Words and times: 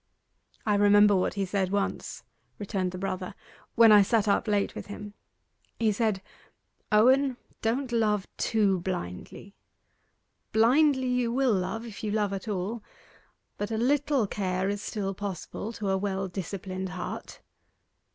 'I 0.65 0.75
remember 0.77 1.15
what 1.15 1.35
he 1.35 1.45
said 1.45 1.69
once,' 1.69 2.23
returned 2.57 2.91
the 2.91 2.97
brother, 2.97 3.35
'when 3.75 3.91
I 3.91 4.01
sat 4.01 4.27
up 4.27 4.47
late 4.47 4.73
with 4.73 4.87
him. 4.87 5.13
He 5.77 5.91
said, 5.91 6.23
"Owen, 6.91 7.37
don't 7.61 7.91
love 7.91 8.27
too 8.35 8.79
blindly: 8.79 9.53
blindly 10.51 11.05
you 11.07 11.31
will 11.31 11.53
love 11.53 11.85
if 11.85 12.03
you 12.03 12.09
love 12.09 12.33
at 12.33 12.47
all, 12.47 12.81
but 13.59 13.69
a 13.69 13.77
little 13.77 14.25
care 14.25 14.69
is 14.69 14.81
still 14.81 15.13
possible 15.13 15.71
to 15.73 15.89
a 15.91 15.99
well 15.99 16.27
disciplined 16.27 16.89
heart. 16.89 17.39